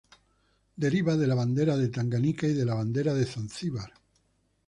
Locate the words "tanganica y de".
1.89-2.65